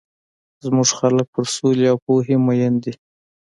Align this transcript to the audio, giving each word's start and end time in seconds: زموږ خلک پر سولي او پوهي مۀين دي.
زموږ 0.65 0.89
خلک 0.99 1.25
پر 1.33 1.45
سولي 1.55 1.85
او 1.91 1.97
پوهي 2.05 2.35
مۀين 2.45 2.73
دي. 2.83 2.93